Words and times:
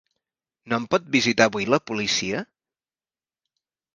No 0.71 0.77
em 0.79 0.87
pot 0.93 1.11
visitar 1.15 1.47
avui 1.51 1.67
la 1.73 1.79
policia? 1.91 2.41